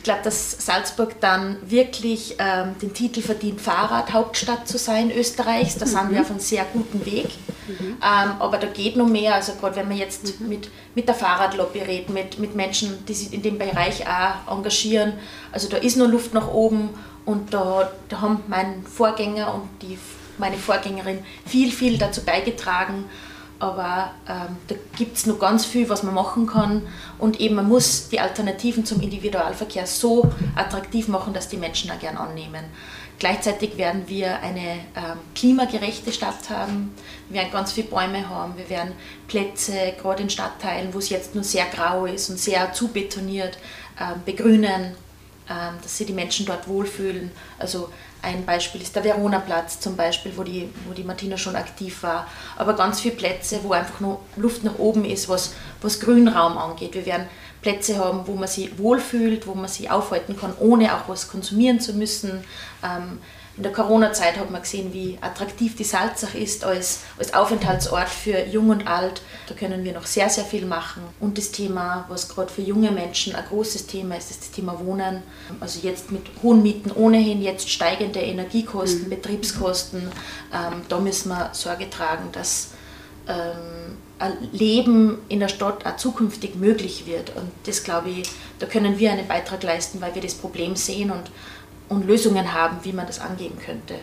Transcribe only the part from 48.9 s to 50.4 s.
der Verona-Platz zum Beispiel,